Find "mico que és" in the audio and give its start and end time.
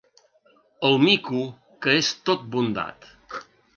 1.03-2.09